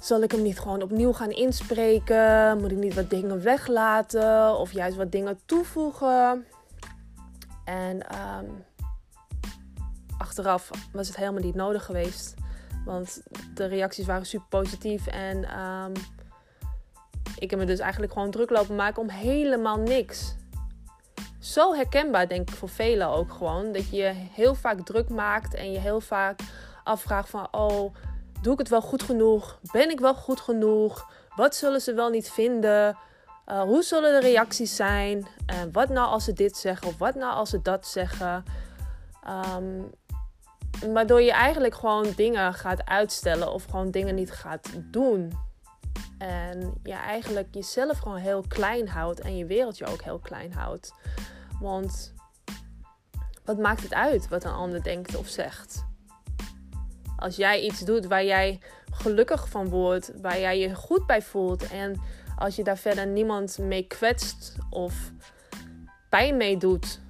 Zal 0.00 0.22
ik 0.22 0.30
hem 0.30 0.42
niet 0.42 0.60
gewoon 0.60 0.82
opnieuw 0.82 1.12
gaan 1.12 1.30
inspreken? 1.30 2.58
Moet 2.60 2.70
ik 2.70 2.76
niet 2.76 2.94
wat 2.94 3.10
dingen 3.10 3.42
weglaten? 3.42 4.58
Of 4.58 4.72
juist 4.72 4.96
wat 4.96 5.12
dingen 5.12 5.40
toevoegen? 5.44 6.46
En 7.64 7.96
um, 7.96 8.64
achteraf 10.18 10.70
was 10.92 11.06
het 11.06 11.16
helemaal 11.16 11.42
niet 11.42 11.54
nodig 11.54 11.84
geweest. 11.84 12.34
Want 12.84 13.22
de 13.54 13.66
reacties 13.66 14.06
waren 14.06 14.26
super 14.26 14.48
positief. 14.48 15.06
En 15.06 15.58
um, 15.60 15.92
ik 17.38 17.50
heb 17.50 17.58
me 17.58 17.66
dus 17.66 17.78
eigenlijk 17.78 18.12
gewoon 18.12 18.30
druk 18.30 18.50
lopen 18.50 18.74
maken 18.74 19.02
om 19.02 19.08
helemaal 19.08 19.76
niks. 19.76 20.34
Zo 21.40 21.74
herkenbaar, 21.74 22.28
denk 22.28 22.48
ik, 22.50 22.56
voor 22.56 22.68
velen 22.68 23.08
ook 23.08 23.32
gewoon. 23.32 23.72
Dat 23.72 23.90
je 23.90 24.12
heel 24.14 24.54
vaak 24.54 24.80
druk 24.80 25.08
maakt 25.08 25.54
en 25.54 25.72
je 25.72 25.78
heel 25.78 26.00
vaak 26.00 26.40
afvraagt 26.84 27.28
van... 27.28 27.48
Oh, 27.50 27.94
doe 28.42 28.52
ik 28.52 28.58
het 28.58 28.68
wel 28.68 28.80
goed 28.80 29.02
genoeg? 29.02 29.58
Ben 29.72 29.90
ik 29.90 30.00
wel 30.00 30.14
goed 30.14 30.40
genoeg? 30.40 31.10
Wat 31.36 31.54
zullen 31.54 31.80
ze 31.80 31.94
wel 31.94 32.08
niet 32.08 32.30
vinden? 32.30 32.96
Uh, 33.46 33.60
hoe 33.60 33.82
zullen 33.82 34.20
de 34.20 34.28
reacties 34.28 34.76
zijn? 34.76 35.26
En 35.46 35.72
wat 35.72 35.88
nou 35.88 36.08
als 36.08 36.24
ze 36.24 36.32
dit 36.32 36.56
zeggen? 36.56 36.86
Of 36.86 36.98
wat 36.98 37.14
nou 37.14 37.34
als 37.34 37.50
ze 37.50 37.62
dat 37.62 37.86
zeggen? 37.86 38.44
Um, 39.56 39.90
waardoor 40.92 41.22
je 41.22 41.32
eigenlijk 41.32 41.74
gewoon 41.74 42.12
dingen 42.16 42.54
gaat 42.54 42.84
uitstellen 42.86 43.52
of 43.52 43.64
gewoon 43.64 43.90
dingen 43.90 44.14
niet 44.14 44.32
gaat 44.32 44.68
doen. 44.84 45.32
En 46.18 46.74
je 46.82 46.92
eigenlijk 46.92 47.54
jezelf 47.54 47.98
gewoon 47.98 48.16
heel 48.16 48.44
klein 48.48 48.88
houdt 48.88 49.20
en 49.20 49.36
je 49.36 49.46
wereldje 49.46 49.86
ook 49.86 50.02
heel 50.02 50.18
klein 50.18 50.52
houdt. 50.52 50.94
Want 51.60 52.14
wat 53.44 53.58
maakt 53.58 53.82
het 53.82 53.94
uit 53.94 54.28
wat 54.28 54.44
een 54.44 54.52
ander 54.52 54.82
denkt 54.82 55.16
of 55.16 55.28
zegt? 55.28 55.86
Als 57.16 57.36
jij 57.36 57.60
iets 57.62 57.80
doet 57.80 58.06
waar 58.06 58.24
jij 58.24 58.60
gelukkig 58.92 59.48
van 59.48 59.68
wordt, 59.68 60.12
waar 60.20 60.40
jij 60.40 60.58
je 60.58 60.74
goed 60.74 61.06
bij 61.06 61.22
voelt 61.22 61.70
en 61.70 62.00
als 62.36 62.56
je 62.56 62.64
daar 62.64 62.78
verder 62.78 63.06
niemand 63.06 63.58
mee 63.58 63.86
kwetst 63.86 64.56
of 64.70 65.12
pijn 66.08 66.36
mee 66.36 66.56
doet, 66.56 67.00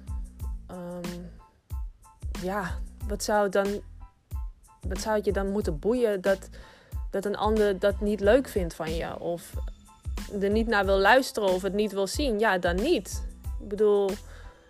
um, 0.71 1.31
ja, 2.41 2.79
wat 3.07 3.23
zou, 3.23 3.49
dan, 3.49 3.81
het 4.87 5.25
je 5.25 5.31
dan 5.31 5.51
moeten 5.51 5.79
boeien 5.79 6.21
dat, 6.21 6.49
dat 7.09 7.25
een 7.25 7.37
ander 7.37 7.79
dat 7.79 8.01
niet 8.01 8.19
leuk 8.19 8.47
vindt 8.47 8.73
van 8.73 8.95
je? 8.95 9.19
Of 9.19 9.53
er 10.41 10.49
niet 10.49 10.67
naar 10.67 10.85
wil 10.85 10.99
luisteren 10.99 11.49
of 11.49 11.61
het 11.61 11.73
niet 11.73 11.91
wil 11.91 12.07
zien? 12.07 12.39
Ja, 12.39 12.57
dan 12.57 12.75
niet. 12.75 13.23
Ik 13.59 13.67
bedoel, 13.67 14.09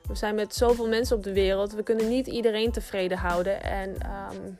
we 0.07 0.15
zijn 0.15 0.35
met 0.35 0.55
zoveel 0.55 0.87
mensen 0.87 1.15
op 1.15 1.23
de 1.23 1.33
wereld. 1.33 1.73
We 1.73 1.83
kunnen 1.83 2.09
niet 2.09 2.27
iedereen 2.27 2.71
tevreden 2.71 3.17
houden. 3.17 3.63
En 3.63 3.89
um, 3.89 4.57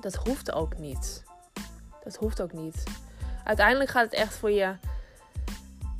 dat 0.00 0.14
hoeft 0.14 0.52
ook 0.52 0.78
niet. 0.78 1.22
Dat 2.04 2.16
hoeft 2.16 2.42
ook 2.42 2.52
niet. 2.52 2.82
Uiteindelijk 3.44 3.90
gaat 3.90 4.04
het 4.04 4.14
echt 4.14 4.34
voor 4.34 4.50
je. 4.50 4.74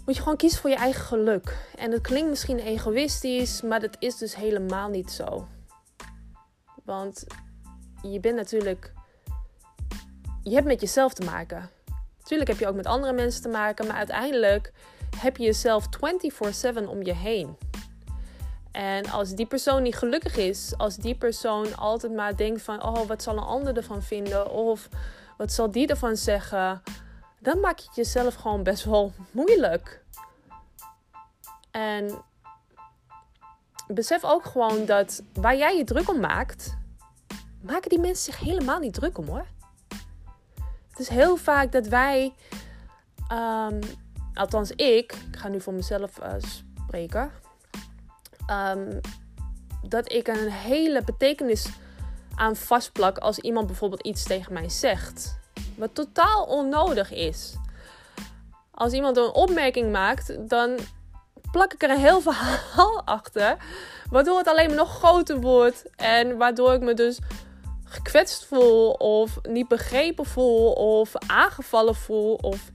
Moet 0.05 0.15
je 0.15 0.23
gewoon 0.23 0.37
kiezen 0.37 0.61
voor 0.61 0.71
je 0.71 0.77
eigen 0.77 1.05
geluk. 1.05 1.57
En 1.79 1.91
dat 1.91 2.01
klinkt 2.01 2.29
misschien 2.29 2.59
egoïstisch, 2.59 3.63
maar 3.63 3.81
dat 3.81 3.97
is 3.99 4.17
dus 4.17 4.37
helemaal 4.37 4.89
niet 4.89 5.11
zo. 5.11 5.47
Want 6.85 7.27
je 8.03 8.21
bent 8.21 8.37
natuurlijk. 8.37 8.93
Je 10.45 10.55
hebt 10.55 10.67
met 10.67 10.81
jezelf 10.81 11.15
te 11.15 11.25
maken. 11.25 11.71
Natuurlijk 12.19 12.51
heb 12.51 12.59
je 12.59 12.67
ook 12.67 12.75
met 12.75 12.87
andere 12.87 13.13
mensen 13.13 13.43
te 13.43 13.49
maken, 13.49 13.87
maar 13.87 13.97
uiteindelijk 13.97 14.73
heb 15.17 15.37
je 15.37 15.45
jezelf 15.45 15.87
24/7 15.89 16.89
om 16.89 17.03
je 17.03 17.15
heen. 17.15 17.57
En 18.73 19.11
als 19.11 19.35
die 19.35 19.47
persoon 19.47 19.83
niet 19.83 19.97
gelukkig 19.97 20.37
is, 20.37 20.75
als 20.77 20.97
die 20.97 21.15
persoon 21.15 21.77
altijd 21.77 22.13
maar 22.13 22.37
denkt 22.37 22.63
van, 22.63 22.83
oh, 22.83 23.07
wat 23.07 23.23
zal 23.23 23.37
een 23.37 23.43
ander 23.43 23.77
ervan 23.77 24.03
vinden? 24.03 24.51
Of 24.51 24.89
wat 25.37 25.53
zal 25.53 25.71
die 25.71 25.87
ervan 25.87 26.17
zeggen? 26.17 26.83
Dan 27.41 27.61
maak 27.61 27.79
je 27.79 27.87
het 27.87 27.97
jezelf 27.97 28.35
gewoon 28.35 28.63
best 28.63 28.85
wel 28.85 29.13
moeilijk. 29.31 30.05
En 31.71 32.23
besef 33.89 34.25
ook 34.25 34.45
gewoon 34.45 34.85
dat 34.85 35.23
waar 35.33 35.57
jij 35.57 35.77
je 35.77 35.85
druk 35.85 36.11
om 36.11 36.21
maakt, 36.21 36.77
maken 37.61 37.91
die 37.91 38.01
mensen 38.01 38.33
zich 38.33 38.41
helemaal 38.41 38.79
niet 38.79 38.95
druk 38.95 39.19
om 39.19 39.27
hoor. 39.27 39.47
Het 40.95 41.03
is 41.03 41.09
heel 41.09 41.37
vaak 41.37 41.73
dat 41.73 41.87
wij, 41.87 42.35
um, 43.33 43.79
althans 44.35 44.71
ik, 44.71 45.13
ik 45.31 45.37
ga 45.39 45.49
nu 45.49 45.61
voor 45.61 45.73
mezelf 45.73 46.19
uh, 46.23 46.33
spreken, 46.87 47.31
um, 48.51 49.01
dat 49.83 50.13
ik 50.13 50.29
een 50.29 50.51
hele 50.51 51.03
betekenis 51.05 51.69
aan 52.35 52.57
vastplak 52.57 53.19
als 53.19 53.39
iemand 53.39 53.67
bijvoorbeeld 53.67 54.03
iets 54.03 54.23
tegen 54.23 54.53
mij 54.53 54.69
zegt. 54.69 55.39
Wat 55.77 55.95
totaal 55.95 56.45
onnodig 56.45 57.13
is. 57.13 57.55
Als 58.71 58.93
iemand 58.93 59.17
een 59.17 59.33
opmerking 59.33 59.93
maakt, 59.93 60.49
dan 60.49 60.79
plak 61.51 61.73
ik 61.73 61.83
er 61.83 61.91
een 61.91 61.99
heel 61.99 62.21
verhaal 62.31 63.03
achter. 63.05 63.57
Waardoor 64.11 64.39
het 64.39 64.49
alleen 64.49 64.67
maar 64.67 64.77
nog 64.77 64.97
groter 64.97 65.41
wordt. 65.41 65.85
En 65.97 66.37
waardoor 66.37 66.73
ik 66.73 66.81
me 66.81 66.95
dus 66.95 67.19
gekwetst 67.95 68.45
voel. 68.45 68.91
Of 68.91 69.39
niet 69.43 69.69
begrepen 69.69 70.27
voel. 70.27 70.73
Of 70.73 71.17
aangevallen 71.27 71.95
voel. 71.95 72.35
Of 72.35 72.71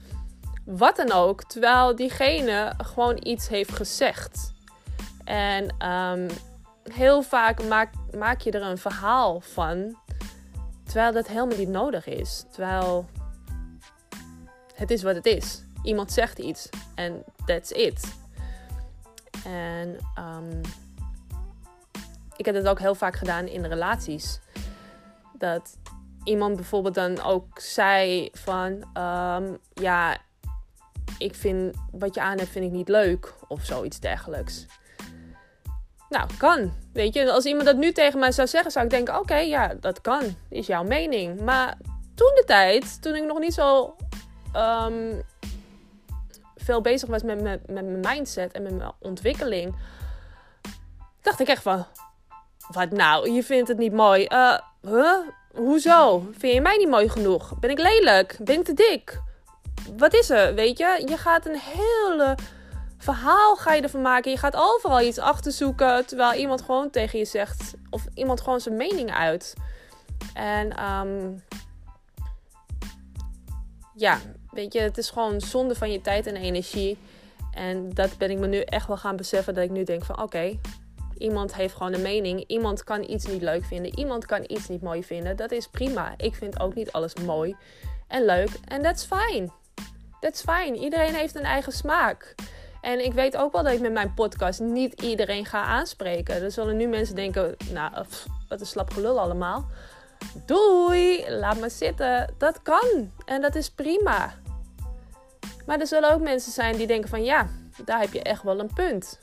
wat 0.66 0.96
dan 0.96 1.12
ook. 1.12 1.44
Terwijl 1.44 1.96
diegene 1.96 2.74
gewoon 2.78 3.18
iets 3.24 3.48
heeft 3.48 3.72
gezegd. 3.72 4.54
En 5.24 5.90
um, 5.90 6.28
heel 6.84 7.22
vaak 7.22 7.64
maak, 7.64 7.94
maak 8.18 8.42
je 8.42 8.52
er 8.52 8.62
een 8.62 8.78
verhaal 8.78 9.40
van. 9.40 9.98
Terwijl 10.84 11.14
dat 11.14 11.28
helemaal 11.28 11.58
niet 11.58 11.70
nodig 11.70 12.06
is. 12.06 12.46
Terwijl 12.52 13.06
het 14.76 14.92
is 14.92 15.04
wat 15.04 15.16
het 15.16 15.26
is. 15.26 15.62
Iemand 15.84 16.12
zegt 16.12 16.40
iets 16.40 16.70
en 16.96 17.24
that's 17.46 17.72
it. 17.72 18.18
En 19.46 19.98
um, 20.20 20.62
ik 22.36 22.46
heb 22.46 22.56
het 22.56 22.68
ook 22.68 22.80
heel 22.80 22.96
vaak 22.96 23.16
gedaan 23.16 23.48
in 23.48 23.66
relaties. 23.66 24.40
Dat 25.39 25.77
iemand 26.24 26.55
bijvoorbeeld 26.55 26.96
dan 26.96 27.22
ook 27.22 27.60
zei 27.60 28.29
van... 28.34 28.72
Um, 29.03 29.58
ja, 29.74 30.17
ik 31.17 31.36
vind 31.36 31.75
wat 31.91 32.15
je 32.15 32.22
aan 32.22 32.38
hebt 32.38 32.50
vind 32.50 32.65
ik 32.65 32.72
niet 32.72 32.89
leuk. 32.89 33.34
Of 33.48 33.65
zoiets 33.65 34.00
dergelijks. 34.00 34.65
Nou, 36.10 36.29
kan. 36.38 36.74
Weet 36.93 37.13
je, 37.13 37.31
als 37.31 37.46
iemand 37.46 37.65
dat 37.65 37.77
nu 37.77 37.91
tegen 37.91 38.19
mij 38.19 38.31
zou 38.31 38.48
zeggen, 38.48 38.72
zou 38.72 38.86
ik 38.86 38.91
denken: 38.91 39.19
oké, 39.19 39.36
ja, 39.36 39.74
dat 39.79 40.01
kan. 40.01 40.24
Is 40.50 40.67
jouw 40.67 40.84
mening. 40.84 41.41
Maar 41.41 41.77
toen 42.15 42.31
de 42.36 42.43
tijd, 42.46 43.01
toen 43.01 43.15
ik 43.15 43.25
nog 43.25 43.39
niet 43.39 43.53
zo 43.53 43.96
um, 44.55 45.24
veel 46.55 46.81
bezig 46.81 47.10
was 47.10 47.24
met, 47.24 47.41
met, 47.41 47.69
mijn 47.69 48.00
mindset 48.00 48.51
en 48.51 48.63
met 48.63 48.77
mijn 48.77 48.91
ontwikkeling, 49.00 49.75
dacht 51.22 51.39
ik 51.39 51.48
echt 51.48 51.62
van: 51.62 51.86
wat 52.72 52.91
nou, 52.91 53.31
je 53.31 53.43
vindt 53.43 53.67
het 53.67 53.77
niet 53.77 53.93
mooi. 53.93 54.27
Uh, 54.29 54.60
huh? 54.81 55.17
Hoezo? 55.53 56.29
Vind 56.38 56.53
je 56.53 56.62
mij 56.62 56.77
niet 56.77 56.89
mooi 56.89 57.09
genoeg? 57.09 57.59
Ben 57.59 57.69
ik 57.69 57.79
lelijk? 57.79 58.38
Ben 58.41 58.59
ik 58.59 58.65
te 58.65 58.74
dik? 58.74 59.21
Wat 59.98 60.13
is 60.13 60.29
er? 60.29 60.53
Weet 60.53 60.77
je, 60.77 61.03
je 61.05 61.17
gaat 61.17 61.45
een 61.45 61.59
hele 61.59 62.38
verhaal 62.98 63.55
ga 63.55 63.74
je 63.74 63.81
ervan 63.81 64.01
maken. 64.01 64.31
Je 64.31 64.38
gaat 64.38 64.55
overal 64.55 65.01
iets 65.01 65.17
achter 65.17 65.51
zoeken. 65.51 66.05
Terwijl 66.05 66.39
iemand 66.39 66.62
gewoon 66.62 66.89
tegen 66.89 67.19
je 67.19 67.25
zegt. 67.25 67.74
Of 67.89 68.05
iemand 68.13 68.41
gewoon 68.41 68.62
zijn 68.62 68.75
mening 68.77 69.12
uit. 69.12 69.53
En 70.33 70.83
um, 70.83 71.43
ja, 73.95 74.17
weet 74.51 74.74
je, 74.74 74.79
het 74.79 74.98
is 74.98 75.09
gewoon 75.09 75.41
zonde 75.41 75.75
van 75.75 75.91
je 75.91 76.01
tijd 76.01 76.27
en 76.27 76.36
energie. 76.36 76.98
En 77.51 77.93
dat 77.93 78.17
ben 78.17 78.31
ik 78.31 78.38
me 78.38 78.48
nu 78.48 78.59
echt 78.59 78.88
wel 78.88 78.98
gaan 78.98 79.15
beseffen. 79.15 79.53
Dat 79.53 79.63
ik 79.63 79.69
nu 79.69 79.83
denk 79.83 80.05
van 80.05 80.21
oké, 80.21 80.59
Iemand 81.20 81.56
heeft 81.56 81.74
gewoon 81.74 81.94
een 81.94 82.02
mening. 82.02 82.44
Iemand 82.48 82.84
kan 82.84 83.04
iets 83.10 83.26
niet 83.26 83.42
leuk 83.42 83.66
vinden. 83.66 84.00
Iemand 84.00 84.26
kan 84.26 84.44
iets 84.48 84.68
niet 84.68 84.82
mooi 84.82 85.04
vinden. 85.04 85.36
Dat 85.36 85.52
is 85.52 85.68
prima. 85.68 86.14
Ik 86.18 86.36
vind 86.36 86.60
ook 86.60 86.76
niet 86.76 86.92
alles 86.92 87.14
mooi 87.14 87.56
en 88.08 88.26
leuk. 88.26 88.50
En 88.66 88.82
that's 88.82 89.06
fine. 89.06 89.50
That's 90.20 90.42
fine. 90.42 90.78
Iedereen 90.78 91.14
heeft 91.14 91.36
een 91.36 91.44
eigen 91.44 91.72
smaak. 91.72 92.36
En 92.82 93.06
ik 93.06 93.14
weet 93.14 93.38
ook 93.38 93.52
wel 93.52 93.64
dat 93.64 93.74
ik 93.74 93.80
met 93.80 93.92
mijn 93.92 94.14
podcast 94.14 94.60
niet 94.60 95.02
iedereen 95.02 95.46
ga 95.46 95.64
aanspreken. 95.64 96.42
Er 96.42 96.52
zullen 96.52 96.78
nu 96.78 96.88
mensen 96.88 97.16
denken, 97.16 97.56
nou, 97.72 98.06
wat 98.50 98.60
een 98.60 98.66
slap 98.66 98.92
gelul 98.92 99.20
allemaal. 99.20 99.66
Doei, 100.46 101.26
laat 101.30 101.60
maar 101.60 101.70
zitten. 101.70 102.34
Dat 102.38 102.62
kan. 102.62 103.12
En 103.26 103.42
dat 103.42 103.56
is 103.56 103.70
prima. 103.70 104.34
Maar 105.66 105.80
er 105.80 105.88
zullen 105.88 106.14
ook 106.14 106.22
mensen 106.22 106.52
zijn 106.52 106.78
die 106.78 106.88
denken 106.88 107.10
van, 107.10 107.24
ja, 107.24 107.48
daar 107.86 108.00
heb 108.00 108.14
je 108.14 108.22
echt 108.22 108.44
wel 108.44 108.60
een 108.60 108.74
punt. 108.74 109.20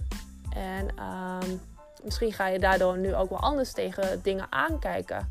En 0.55 0.89
um, 0.89 1.61
misschien 2.07 2.33
ga 2.33 2.47
je 2.47 2.59
daardoor 2.59 2.99
nu 2.99 3.15
ook 3.15 3.31
wel 3.31 3.41
anders 3.41 3.73
tegen 3.73 4.23
dingen 4.23 4.47
aankijken. 4.51 5.29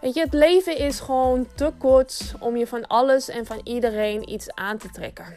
Weet 0.00 0.14
je, 0.14 0.20
het 0.20 0.32
leven 0.32 0.78
is 0.78 1.00
gewoon 1.00 1.46
te 1.54 1.72
kort 1.78 2.34
om 2.38 2.56
je 2.56 2.66
van 2.66 2.86
alles 2.86 3.28
en 3.28 3.46
van 3.46 3.60
iedereen 3.64 4.30
iets 4.32 4.54
aan 4.54 4.78
te 4.78 4.90
trekken. 4.90 5.36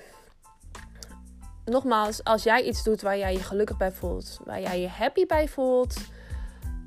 Nogmaals, 1.66 2.24
als 2.24 2.44
jij 2.44 2.64
iets 2.64 2.84
doet 2.84 3.02
waar 3.02 3.18
jij 3.18 3.34
je 3.34 3.44
gelukkig 3.44 3.78
bij 3.78 3.92
voelt, 3.92 4.40
waar 4.46 4.62
jij 4.62 4.82
je 4.82 4.88
happy 4.88 5.26
bij 5.26 5.48
voelt 5.48 5.96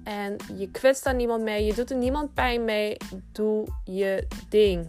en 0.05 0.37
je 0.57 0.71
kwetst 0.71 1.05
daar 1.05 1.15
niemand 1.15 1.43
mee, 1.43 1.65
je 1.65 1.75
doet 1.75 1.91
er 1.91 1.97
niemand 1.97 2.35
pijn 2.35 2.65
mee, 2.65 2.97
doe 3.33 3.67
je 3.85 4.27
ding. 4.49 4.89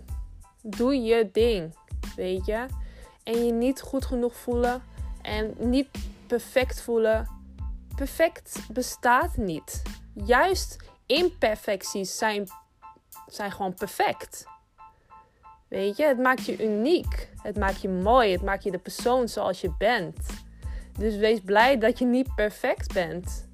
Doe 0.61 1.01
je 1.01 1.29
ding, 1.31 1.75
weet 2.15 2.45
je? 2.45 2.65
En 3.23 3.45
je 3.45 3.51
niet 3.51 3.81
goed 3.81 4.05
genoeg 4.05 4.35
voelen 4.35 4.81
en 5.21 5.53
niet 5.57 5.87
perfect 6.27 6.81
voelen. 6.81 7.38
Perfect 7.99 8.59
bestaat 8.71 9.37
niet. 9.37 9.81
Juist 10.13 10.77
imperfecties 11.05 12.17
zijn, 12.17 12.47
zijn 13.27 13.51
gewoon 13.51 13.73
perfect. 13.73 14.45
Weet 15.67 15.97
je, 15.97 16.05
het 16.05 16.17
maakt 16.17 16.45
je 16.45 16.63
uniek. 16.63 17.29
Het 17.41 17.57
maakt 17.57 17.81
je 17.81 17.89
mooi. 17.89 18.31
Het 18.31 18.41
maakt 18.41 18.63
je 18.63 18.71
de 18.71 18.77
persoon 18.77 19.27
zoals 19.27 19.61
je 19.61 19.73
bent. 19.77 20.17
Dus 20.97 21.15
wees 21.15 21.39
blij 21.39 21.77
dat 21.77 21.99
je 21.99 22.05
niet 22.05 22.35
perfect 22.35 22.93
bent. 22.93 23.49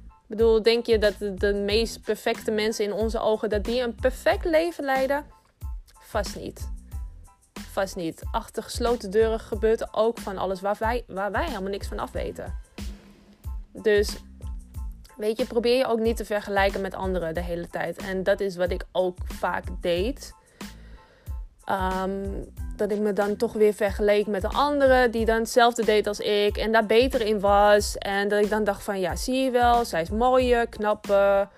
Ik 0.00 0.26
bedoel, 0.26 0.62
denk 0.62 0.86
je 0.86 0.98
dat 0.98 1.18
de, 1.18 1.34
de 1.34 1.54
meest 1.54 2.02
perfecte 2.02 2.50
mensen 2.50 2.84
in 2.84 2.92
onze 2.92 3.20
ogen 3.20 3.48
dat 3.48 3.64
die 3.64 3.80
een 3.80 3.94
perfect 3.94 4.44
leven 4.44 4.84
leiden? 4.84 5.26
Vast 6.00 6.36
niet. 6.36 6.70
Vast 7.52 7.96
niet. 7.96 8.22
Achter 8.30 8.62
gesloten 8.62 9.10
deuren 9.10 9.40
gebeurt 9.40 9.94
ook 9.94 10.18
van 10.18 10.38
alles 10.38 10.60
waar 10.60 10.76
wij, 10.78 11.04
waar 11.06 11.32
wij 11.32 11.44
helemaal 11.44 11.70
niks 11.70 11.86
van 11.86 11.98
af 11.98 12.12
weten. 12.12 12.70
Dus 13.72 14.16
weet 15.16 15.38
je, 15.38 15.46
probeer 15.46 15.76
je 15.76 15.86
ook 15.86 15.98
niet 15.98 16.16
te 16.16 16.24
vergelijken 16.24 16.80
met 16.80 16.94
anderen 16.94 17.34
de 17.34 17.42
hele 17.42 17.68
tijd. 17.68 17.96
En 17.96 18.22
dat 18.22 18.40
is 18.40 18.56
wat 18.56 18.70
ik 18.70 18.84
ook 18.92 19.18
vaak 19.24 19.64
deed. 19.80 20.34
Ehm, 21.64 22.26
dat 22.76 22.90
ik 22.90 22.98
me 22.98 23.12
dan 23.12 23.36
toch 23.36 23.52
weer 23.52 23.74
vergeleek 23.74 24.26
met 24.26 24.42
de 24.42 24.48
anderen 24.48 25.10
die 25.10 25.24
dan 25.24 25.38
hetzelfde 25.38 25.84
deed 25.84 26.06
als 26.06 26.20
ik 26.20 26.56
en 26.56 26.72
daar 26.72 26.86
beter 26.86 27.20
in 27.20 27.40
was. 27.40 27.98
En 27.98 28.28
dat 28.28 28.42
ik 28.42 28.50
dan 28.50 28.64
dacht 28.64 28.82
van 28.82 29.00
ja, 29.00 29.16
zie 29.16 29.44
je 29.44 29.50
wel, 29.50 29.84
zij 29.84 30.02
is 30.02 30.10
mooier, 30.10 30.68
knapper, 30.68 31.48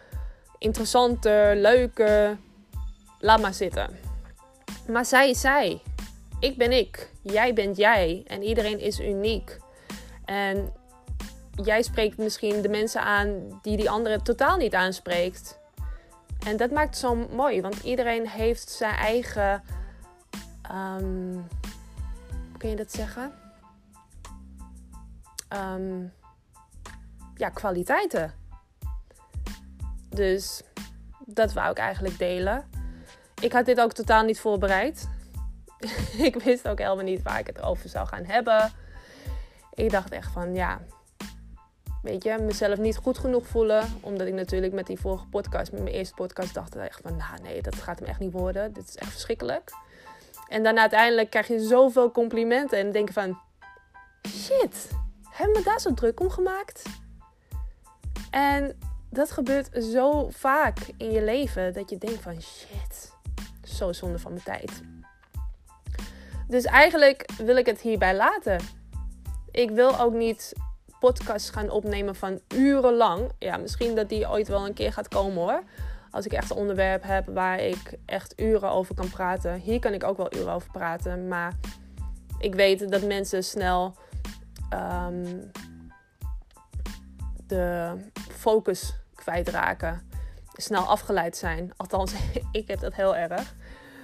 interessanter, 0.58 1.56
leuker. 1.56 2.36
Laat 3.20 3.40
maar 3.40 3.54
zitten. 3.54 3.88
Maar 4.88 5.04
zij 5.04 5.30
is 5.30 5.40
zij 5.40 5.80
ik 6.44 6.56
ben 6.56 6.72
ik, 6.72 7.10
jij 7.22 7.54
bent 7.54 7.76
jij 7.76 8.22
en 8.26 8.42
iedereen 8.42 8.80
is 8.80 9.00
uniek. 9.00 9.56
En 10.24 10.72
jij 11.62 11.82
spreekt 11.82 12.18
misschien 12.18 12.62
de 12.62 12.68
mensen 12.68 13.02
aan 13.02 13.58
die 13.62 13.76
die 13.76 13.90
andere 13.90 14.22
totaal 14.22 14.56
niet 14.56 14.74
aanspreekt. 14.74 15.58
En 16.46 16.56
dat 16.56 16.70
maakt 16.70 16.88
het 16.88 16.98
zo 16.98 17.14
mooi, 17.14 17.60
want 17.60 17.82
iedereen 17.82 18.28
heeft 18.28 18.70
zijn 18.70 18.94
eigen. 18.94 19.62
Um, 20.72 21.48
kun 22.58 22.68
je 22.68 22.76
dat 22.76 22.92
zeggen? 22.92 23.32
Um, 25.48 26.12
ja, 27.34 27.48
kwaliteiten. 27.48 28.32
Dus 30.08 30.62
dat 31.26 31.52
wou 31.52 31.70
ik 31.70 31.78
eigenlijk 31.78 32.18
delen. 32.18 32.64
Ik 33.40 33.52
had 33.52 33.66
dit 33.66 33.80
ook 33.80 33.92
totaal 33.92 34.22
niet 34.22 34.40
voorbereid. 34.40 35.08
ik 36.28 36.36
wist 36.36 36.68
ook 36.68 36.78
helemaal 36.78 37.04
niet 37.04 37.22
waar 37.22 37.38
ik 37.38 37.46
het 37.46 37.62
over 37.62 37.88
zou 37.88 38.06
gaan 38.06 38.24
hebben. 38.24 38.72
Ik 39.74 39.90
dacht 39.90 40.10
echt 40.10 40.32
van 40.32 40.54
ja, 40.54 40.80
weet 42.04 42.22
je, 42.22 42.38
mezelf 42.40 42.78
niet 42.78 42.96
goed 42.96 43.18
genoeg 43.18 43.46
voelen. 43.46 43.84
Omdat 44.00 44.26
ik 44.26 44.32
natuurlijk 44.32 44.72
met 44.72 44.86
die 44.86 45.00
vorige 45.00 45.26
podcast, 45.26 45.72
met 45.72 45.82
mijn 45.82 45.94
eerste 45.94 46.14
podcast, 46.14 46.54
dacht 46.54 46.76
echt 46.76 47.00
van 47.02 47.16
nou 47.16 47.42
nee, 47.42 47.62
dat 47.62 47.74
gaat 47.74 47.98
hem 47.98 48.08
echt 48.08 48.20
niet 48.20 48.32
worden. 48.32 48.72
Dit 48.72 48.88
is 48.88 48.96
echt 48.96 49.10
verschrikkelijk. 49.10 49.70
En 50.48 50.62
dan 50.62 50.78
uiteindelijk 50.78 51.30
krijg 51.30 51.46
je 51.46 51.60
zoveel 51.60 52.10
complimenten 52.10 52.78
en 52.78 52.92
denk 52.92 53.12
van 53.12 53.38
shit, 54.28 54.90
hebben 55.30 55.56
we 55.56 55.62
daar 55.62 55.80
zo 55.80 55.94
druk 55.94 56.20
om 56.20 56.30
gemaakt? 56.30 56.82
En 58.30 58.78
dat 59.10 59.30
gebeurt 59.30 59.84
zo 59.84 60.28
vaak 60.30 60.78
in 60.96 61.10
je 61.10 61.22
leven 61.22 61.72
dat 61.72 61.90
je 61.90 61.98
denkt 61.98 62.22
van 62.22 62.42
shit, 62.42 63.12
zo 63.62 63.92
zonde 63.92 64.18
van 64.18 64.32
mijn 64.32 64.44
tijd. 64.44 64.82
Dus 66.48 66.64
eigenlijk 66.64 67.30
wil 67.36 67.56
ik 67.56 67.66
het 67.66 67.80
hierbij 67.80 68.16
laten. 68.16 68.60
Ik 69.50 69.70
wil 69.70 70.00
ook 70.00 70.12
niet 70.12 70.52
podcasts 71.04 71.50
gaan 71.50 71.70
opnemen 71.70 72.14
van 72.14 72.40
urenlang. 72.54 73.30
Ja, 73.38 73.56
misschien 73.56 73.94
dat 73.94 74.08
die 74.08 74.30
ooit 74.30 74.48
wel 74.48 74.66
een 74.66 74.74
keer 74.74 74.92
gaat 74.92 75.08
komen 75.08 75.42
hoor. 75.42 75.62
Als 76.10 76.26
ik 76.26 76.32
echt 76.32 76.50
een 76.50 76.56
onderwerp 76.56 77.02
heb 77.02 77.26
waar 77.26 77.60
ik 77.60 77.98
echt 78.06 78.40
uren 78.40 78.70
over 78.70 78.94
kan 78.94 79.10
praten. 79.10 79.54
Hier 79.54 79.78
kan 79.78 79.92
ik 79.92 80.04
ook 80.04 80.16
wel 80.16 80.34
uren 80.34 80.52
over 80.52 80.70
praten. 80.70 81.28
Maar 81.28 81.52
ik 82.38 82.54
weet 82.54 82.90
dat 82.90 83.02
mensen 83.02 83.44
snel 83.44 83.94
um, 84.72 85.50
de 87.46 87.96
focus 88.30 88.94
kwijtraken. 89.14 90.08
Snel 90.52 90.82
afgeleid 90.82 91.36
zijn. 91.36 91.72
Althans, 91.76 92.12
ik 92.52 92.68
heb 92.68 92.80
dat 92.80 92.94
heel 92.94 93.16
erg. 93.16 93.54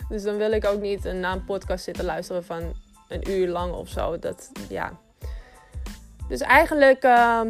Dus 0.08 0.22
dan 0.22 0.36
wil 0.36 0.52
ik 0.52 0.64
ook 0.64 0.80
niet 0.80 1.04
naar 1.04 1.32
een 1.32 1.44
podcast 1.44 1.84
zitten 1.84 2.04
luisteren 2.04 2.44
van 2.44 2.74
een 3.08 3.30
uur 3.30 3.48
lang 3.48 3.72
of 3.72 3.88
zo. 3.88 4.18
Dat, 4.18 4.50
ja. 4.68 4.98
Dus 6.30 6.40
eigenlijk 6.40 7.04
uh, 7.04 7.40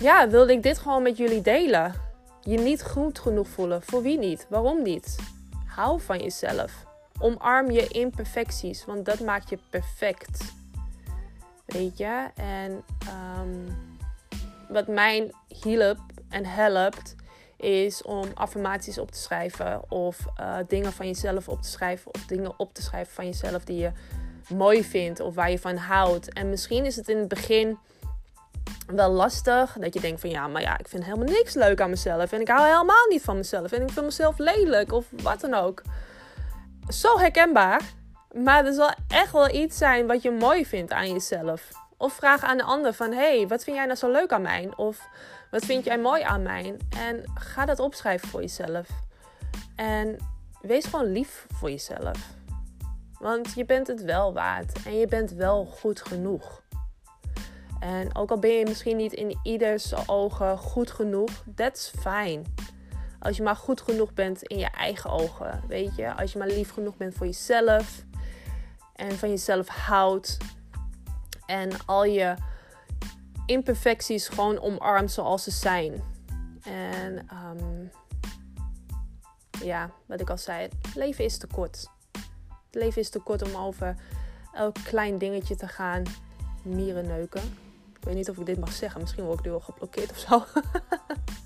ja, 0.00 0.28
wilde 0.28 0.52
ik 0.52 0.62
dit 0.62 0.78
gewoon 0.78 1.02
met 1.02 1.16
jullie 1.16 1.40
delen. 1.40 1.94
Je 2.40 2.58
niet 2.58 2.82
goed 2.82 3.18
genoeg 3.18 3.48
voelen. 3.48 3.82
Voor 3.82 4.02
wie 4.02 4.18
niet? 4.18 4.46
Waarom 4.48 4.82
niet? 4.82 5.16
Hou 5.66 6.00
van 6.00 6.18
jezelf. 6.18 6.72
Omarm 7.18 7.70
je 7.70 7.88
imperfecties, 7.88 8.84
want 8.84 9.04
dat 9.04 9.20
maakt 9.20 9.50
je 9.50 9.58
perfect. 9.70 10.52
Weet 11.66 11.98
je? 11.98 12.26
En 12.34 12.84
um, 13.40 13.76
wat 14.68 14.86
mij 14.86 15.32
hielp 15.62 15.98
en 16.28 16.46
helpt, 16.46 17.14
is 17.56 18.02
om 18.02 18.24
affirmaties 18.34 18.98
op 18.98 19.10
te 19.10 19.18
schrijven 19.18 19.90
of 19.90 20.18
uh, 20.40 20.56
dingen 20.68 20.92
van 20.92 21.06
jezelf 21.06 21.48
op 21.48 21.62
te 21.62 21.68
schrijven 21.68 22.14
of 22.14 22.26
dingen 22.26 22.58
op 22.58 22.74
te 22.74 22.82
schrijven 22.82 23.14
van 23.14 23.24
jezelf 23.24 23.64
die 23.64 23.78
je 23.78 23.90
mooi 24.50 24.84
vindt 24.84 25.20
of 25.20 25.34
waar 25.34 25.50
je 25.50 25.58
van 25.58 25.76
houdt. 25.76 26.32
En 26.32 26.48
misschien 26.48 26.84
is 26.84 26.96
het 26.96 27.08
in 27.08 27.18
het 27.18 27.28
begin 27.28 27.78
wel 28.86 29.10
lastig 29.10 29.76
dat 29.80 29.94
je 29.94 30.00
denkt 30.00 30.20
van 30.20 30.30
ja, 30.30 30.48
maar 30.48 30.62
ja, 30.62 30.78
ik 30.78 30.88
vind 30.88 31.04
helemaal 31.04 31.26
niks 31.26 31.54
leuk 31.54 31.80
aan 31.80 31.90
mezelf 31.90 32.32
en 32.32 32.40
ik 32.40 32.48
hou 32.48 32.66
helemaal 32.66 33.06
niet 33.08 33.22
van 33.22 33.36
mezelf 33.36 33.72
en 33.72 33.82
ik 33.82 33.90
vind 33.90 34.04
mezelf 34.04 34.38
lelijk 34.38 34.92
of 34.92 35.06
wat 35.22 35.40
dan 35.40 35.54
ook. 35.54 35.82
Zo 36.88 37.18
herkenbaar. 37.18 37.82
Maar 38.32 38.66
er 38.66 38.72
zal 38.72 38.92
echt 39.08 39.32
wel 39.32 39.54
iets 39.54 39.78
zijn 39.78 40.06
wat 40.06 40.22
je 40.22 40.30
mooi 40.30 40.66
vindt 40.66 40.92
aan 40.92 41.12
jezelf. 41.12 41.68
Of 41.96 42.12
vraag 42.12 42.42
aan 42.42 42.56
de 42.56 42.62
ander 42.62 42.92
van 42.92 43.12
hey, 43.12 43.46
wat 43.48 43.64
vind 43.64 43.76
jij 43.76 43.84
nou 43.86 43.98
zo 43.98 44.10
leuk 44.10 44.32
aan 44.32 44.42
mij? 44.42 44.70
Of 44.76 45.08
wat 45.50 45.64
vind 45.64 45.84
jij 45.84 45.98
mooi 45.98 46.22
aan 46.22 46.42
mij? 46.42 46.76
En 46.96 47.24
ga 47.34 47.64
dat 47.64 47.78
opschrijven 47.78 48.28
voor 48.28 48.40
jezelf. 48.40 48.88
En 49.76 50.16
wees 50.60 50.84
gewoon 50.84 51.12
lief 51.12 51.46
voor 51.52 51.70
jezelf. 51.70 52.18
Want 53.20 53.52
je 53.52 53.64
bent 53.64 53.86
het 53.86 54.02
wel 54.02 54.32
waard 54.32 54.82
en 54.82 54.98
je 54.98 55.06
bent 55.06 55.30
wel 55.30 55.64
goed 55.64 56.02
genoeg. 56.02 56.62
En 57.80 58.16
ook 58.16 58.30
al 58.30 58.38
ben 58.38 58.50
je 58.50 58.64
misschien 58.64 58.96
niet 58.96 59.12
in 59.12 59.38
ieders 59.42 60.08
ogen 60.08 60.58
goed 60.58 60.90
genoeg, 60.90 61.30
that's 61.54 61.92
fine. 61.98 62.42
Als 63.18 63.36
je 63.36 63.42
maar 63.42 63.56
goed 63.56 63.80
genoeg 63.80 64.12
bent 64.14 64.42
in 64.42 64.58
je 64.58 64.70
eigen 64.70 65.10
ogen, 65.10 65.62
weet 65.68 65.96
je. 65.96 66.14
Als 66.14 66.32
je 66.32 66.38
maar 66.38 66.48
lief 66.48 66.72
genoeg 66.72 66.96
bent 66.96 67.14
voor 67.14 67.26
jezelf 67.26 68.04
en 68.94 69.18
van 69.18 69.28
jezelf 69.28 69.68
houdt. 69.68 70.36
En 71.46 71.70
al 71.86 72.04
je 72.04 72.34
imperfecties 73.46 74.28
gewoon 74.28 74.60
omarmt 74.60 75.12
zoals 75.12 75.42
ze 75.42 75.50
zijn. 75.50 76.02
En 76.62 77.28
um, 77.58 77.90
ja, 79.62 79.90
wat 80.06 80.20
ik 80.20 80.30
al 80.30 80.38
zei, 80.38 80.62
het 80.62 80.94
leven 80.94 81.24
is 81.24 81.38
te 81.38 81.46
kort. 81.46 81.90
Het 82.70 82.82
leven 82.82 83.00
is 83.00 83.10
te 83.10 83.18
kort 83.18 83.42
om 83.42 83.56
over 83.56 83.94
elk 84.52 84.76
klein 84.84 85.18
dingetje 85.18 85.56
te 85.56 85.68
gaan 85.68 86.02
mieren 86.62 87.06
neuken. 87.06 87.42
Ik 87.94 88.04
weet 88.04 88.14
niet 88.14 88.30
of 88.30 88.36
ik 88.36 88.46
dit 88.46 88.60
mag 88.60 88.72
zeggen. 88.72 89.00
Misschien 89.00 89.24
word 89.24 89.38
ik 89.38 89.44
nu 89.44 89.50
wel 89.50 89.60
geblokkeerd 89.60 90.10
of 90.10 90.18
zo. 90.18 90.44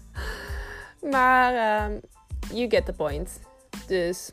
maar 1.16 1.84
um, 1.84 2.00
you 2.52 2.70
get 2.70 2.86
the 2.86 2.92
point. 2.92 3.40
Dus 3.86 4.32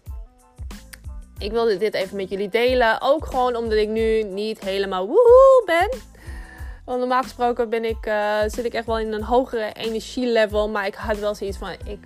ik 1.38 1.52
wilde 1.52 1.78
dit 1.78 1.94
even 1.94 2.18
met 2.18 2.30
jullie 2.30 2.50
delen. 2.50 3.02
Ook 3.02 3.26
gewoon 3.26 3.56
omdat 3.56 3.78
ik 3.78 3.90
nu 3.90 4.24
niet 4.24 4.60
helemaal 4.60 5.08
woehoe 5.08 5.64
ben. 5.66 6.00
Want 6.86 7.00
normaal 7.00 7.24
gesproken 7.24 7.70
ben 7.70 7.86
ik, 7.86 8.06
uh, 8.06 8.42
zit 8.48 8.66
ik 8.66 8.74
echt 8.74 8.86
wel 8.86 9.00
in 9.00 9.14
een 9.14 9.24
hogere 9.24 9.74
energielevel. 9.74 10.70
Maar 10.70 10.86
ik 10.86 10.96
had 10.96 11.20
wel 11.20 11.36
zoiets 11.36 11.58
van, 11.58 11.72
ik 11.86 12.00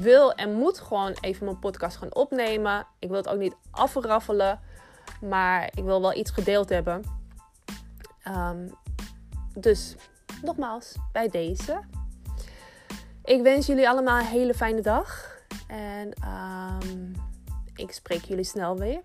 wil 0.00 0.32
en 0.32 0.52
moet 0.52 0.78
gewoon 0.78 1.16
even 1.20 1.44
mijn 1.44 1.58
podcast 1.58 1.96
gaan 1.96 2.14
opnemen. 2.14 2.86
Ik 2.98 3.08
wil 3.08 3.16
het 3.16 3.28
ook 3.28 3.38
niet 3.38 3.56
afraffelen. 3.70 4.60
Maar 5.20 5.70
ik 5.74 5.84
wil 5.84 6.00
wel 6.00 6.14
iets 6.14 6.30
gedeeld 6.30 6.68
hebben. 6.68 7.02
Um, 8.28 8.74
dus 9.54 9.94
nogmaals, 10.42 10.96
bij 11.12 11.28
deze. 11.28 11.80
Ik 13.24 13.42
wens 13.42 13.66
jullie 13.66 13.88
allemaal 13.88 14.18
een 14.18 14.26
hele 14.26 14.54
fijne 14.54 14.80
dag. 14.80 15.36
En 15.66 16.12
um, 16.24 17.12
ik 17.74 17.92
spreek 17.92 18.24
jullie 18.24 18.44
snel 18.44 18.76
weer. 18.76 19.00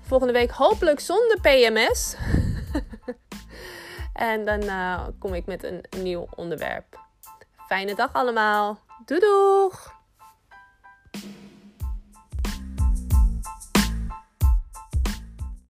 Volgende 0.00 0.32
week 0.32 0.50
hopelijk 0.50 1.00
zonder 1.00 1.40
PMS. 1.40 2.16
en 4.12 4.44
dan 4.44 4.62
uh, 4.62 5.06
kom 5.18 5.34
ik 5.34 5.46
met 5.46 5.64
een 5.64 5.84
nieuw 5.96 6.26
onderwerp. 6.36 6.98
Fijne 7.66 7.94
dag 7.94 8.12
allemaal. 8.12 8.78
Doei 9.06 9.20
doeg! 9.20 9.99